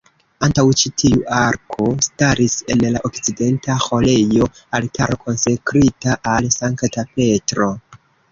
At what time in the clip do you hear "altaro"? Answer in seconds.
4.79-5.19